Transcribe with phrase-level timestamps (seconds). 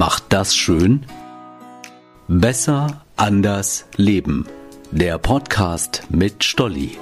[0.00, 1.04] macht das schön?
[2.26, 4.46] Besser, anders, leben.
[4.90, 6.96] Der Podcast mit Stolli.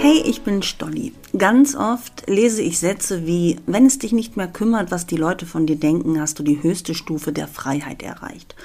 [0.00, 1.12] Hey, ich bin Stolli.
[1.38, 5.46] Ganz oft lese ich Sätze wie, wenn es dich nicht mehr kümmert, was die Leute
[5.46, 8.56] von dir denken, hast du die höchste Stufe der Freiheit erreicht.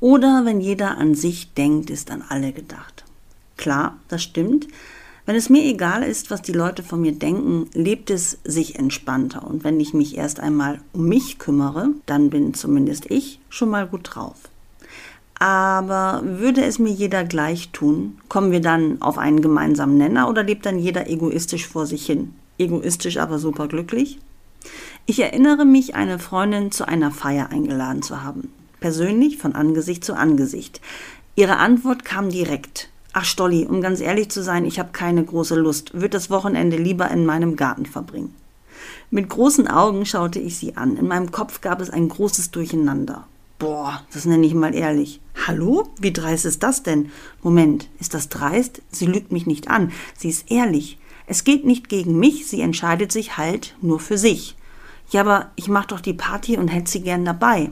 [0.00, 3.04] Oder wenn jeder an sich denkt, ist an alle gedacht.
[3.56, 4.66] Klar, das stimmt.
[5.24, 9.46] Wenn es mir egal ist, was die Leute von mir denken, lebt es sich entspannter.
[9.46, 13.86] Und wenn ich mich erst einmal um mich kümmere, dann bin zumindest ich schon mal
[13.86, 14.34] gut drauf.
[15.38, 20.42] Aber würde es mir jeder gleich tun, kommen wir dann auf einen gemeinsamen Nenner oder
[20.42, 22.34] lebt dann jeder egoistisch vor sich hin?
[22.58, 24.18] Egoistisch, aber superglücklich?
[25.06, 28.52] Ich erinnere mich, eine Freundin zu einer Feier eingeladen zu haben.
[28.78, 30.80] Persönlich, von Angesicht zu Angesicht.
[31.34, 32.91] Ihre Antwort kam direkt.
[33.14, 36.78] Ach Stolli, um ganz ehrlich zu sein, ich habe keine große Lust, würde das Wochenende
[36.78, 38.34] lieber in meinem Garten verbringen.
[39.10, 40.96] Mit großen Augen schaute ich sie an.
[40.96, 43.26] In meinem Kopf gab es ein großes Durcheinander.
[43.58, 45.20] Boah, das nenne ich mal ehrlich.
[45.46, 45.90] Hallo?
[46.00, 47.10] Wie dreist ist das denn?
[47.42, 48.80] Moment, ist das dreist?
[48.90, 49.92] Sie lügt mich nicht an.
[50.16, 50.98] Sie ist ehrlich.
[51.26, 54.56] Es geht nicht gegen mich, sie entscheidet sich halt nur für sich.
[55.10, 57.70] Ja, aber ich mach doch die Party und hätte sie gern dabei.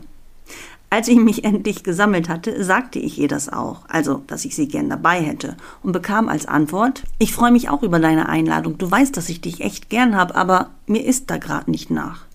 [0.93, 4.67] Als ich mich endlich gesammelt hatte, sagte ich ihr das auch, also dass ich sie
[4.67, 8.91] gern dabei hätte, und bekam als Antwort Ich freue mich auch über deine Einladung, du
[8.91, 12.27] weißt, dass ich dich echt gern hab, aber mir ist da grad nicht nach.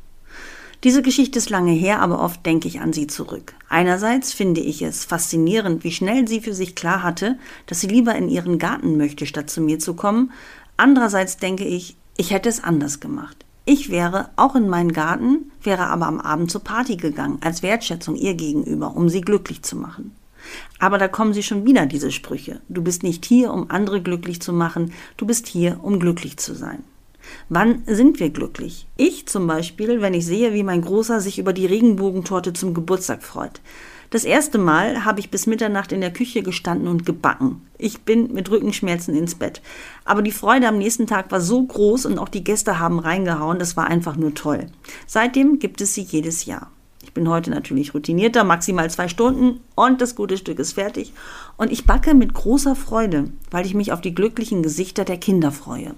[0.86, 3.56] Diese Geschichte ist lange her, aber oft denke ich an sie zurück.
[3.67, 8.16] Einerseits finde ich es faszinierend, wie schnell sie für sich klar hatte, dass sie lieber
[8.16, 10.31] in ihren Garten möchte, statt zu mir zu kommen.
[10.78, 13.44] Andererseits denke ich, ich hätte es anders gemacht.
[13.67, 18.16] Ich wäre auch in meinen Garten, wäre aber am Abend zur Party gegangen, als Wertschätzung
[18.16, 20.16] ihr gegenüber, um sie glücklich zu machen.
[20.77, 22.61] Aber da kommen sie schon wieder, diese Sprüche.
[22.69, 26.53] Du bist nicht hier, um andere glücklich zu machen, du bist hier, um glücklich zu
[26.53, 26.83] sein.
[27.49, 28.85] Wann sind wir glücklich?
[28.97, 33.23] Ich zum Beispiel, wenn ich sehe, wie mein Großer sich über die Regenbogentorte zum Geburtstag
[33.23, 33.61] freut.
[34.16, 37.68] Das erste Mal habe ich bis Mitternacht in der Küche gestanden und gebacken.
[37.78, 39.62] Ich bin mit Rückenschmerzen ins Bett.
[40.06, 43.59] Aber die Freude am nächsten Tag war so groß und auch die Gäste haben reingehauen,
[43.59, 44.68] das war einfach nur toll.
[45.06, 46.72] Seitdem gibt es sie jedes Jahr.
[47.03, 51.12] Ich bin heute natürlich routinierter, maximal zwei Stunden und das gute Stück ist fertig.
[51.58, 55.52] Und ich backe mit großer Freude, weil ich mich auf die glücklichen Gesichter der Kinder
[55.52, 55.94] freue.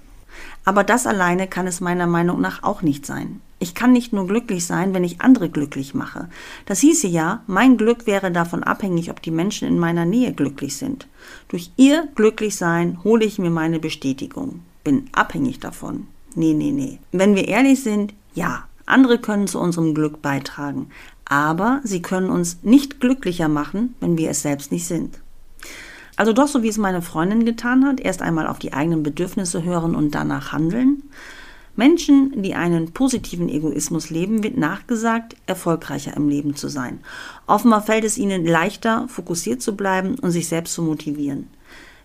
[0.64, 3.40] Aber das alleine kann es meiner Meinung nach auch nicht sein.
[3.60, 6.28] Ich kann nicht nur glücklich sein, wenn ich andere glücklich mache.
[6.66, 10.76] Das hieße ja, mein Glück wäre davon abhängig, ob die Menschen in meiner Nähe glücklich
[10.76, 11.08] sind.
[11.48, 14.60] Durch ihr Glücklichsein hole ich mir meine Bestätigung.
[14.84, 16.06] Bin abhängig davon.
[16.34, 16.98] Nee, nee, nee.
[17.10, 20.90] Wenn wir ehrlich sind, ja, andere können zu unserem Glück beitragen.
[21.24, 25.18] Aber sie können uns nicht glücklicher machen, wenn wir es selbst nicht sind.
[26.18, 29.62] Also doch so, wie es meine Freundin getan hat, erst einmal auf die eigenen Bedürfnisse
[29.62, 31.04] hören und danach handeln.
[31.76, 36.98] Menschen, die einen positiven Egoismus leben, wird nachgesagt, erfolgreicher im Leben zu sein.
[37.46, 41.46] Offenbar fällt es ihnen leichter, fokussiert zu bleiben und sich selbst zu motivieren.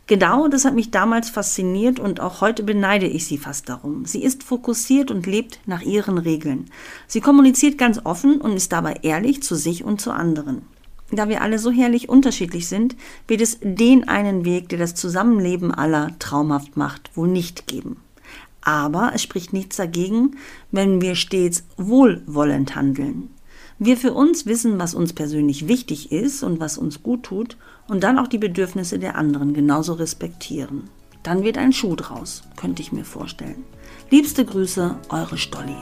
[0.05, 4.05] Genau, das hat mich damals fasziniert und auch heute beneide ich sie fast darum.
[4.05, 6.69] Sie ist fokussiert und lebt nach ihren Regeln.
[7.07, 10.61] Sie kommuniziert ganz offen und ist dabei ehrlich zu sich und zu anderen.
[11.13, 12.95] Da wir alle so herrlich unterschiedlich sind,
[13.27, 17.97] wird es den einen Weg, der das Zusammenleben aller traumhaft macht, wohl nicht geben.
[18.61, 20.37] Aber es spricht nichts dagegen,
[20.71, 23.29] wenn wir stets wohlwollend handeln.
[23.77, 27.57] Wir für uns wissen, was uns persönlich wichtig ist und was uns gut tut
[27.87, 30.89] und dann auch die Bedürfnisse der anderen genauso respektieren.
[31.21, 33.63] Dann wird ein Schuh draus, könnte ich mir vorstellen.
[34.09, 35.75] Liebste Grüße, eure Stolli.